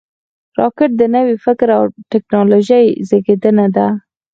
[0.59, 3.87] راکټ د نوي فکر او ټېکنالوژۍ زیږنده ده